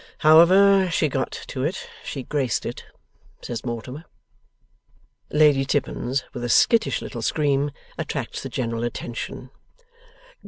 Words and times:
'However 0.25 0.89
she 0.89 1.07
got 1.09 1.31
to 1.45 1.63
it, 1.63 1.87
she 2.03 2.23
graced 2.23 2.65
it,' 2.65 2.85
says 3.43 3.63
Mortimer. 3.63 4.05
Lady 5.29 5.63
Tippins 5.63 6.23
with 6.33 6.43
a 6.43 6.49
skittish 6.49 7.03
little 7.03 7.21
scream, 7.21 7.69
attracts 7.99 8.41
the 8.41 8.49
general 8.49 8.83
attention. 8.83 9.51